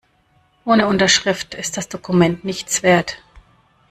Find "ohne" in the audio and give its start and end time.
0.65-0.87